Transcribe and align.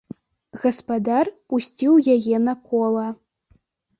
Гаспадар 0.63 1.29
пусціў 1.51 1.93
яе 2.15 2.35
на 2.47 2.53
кола. 2.71 3.07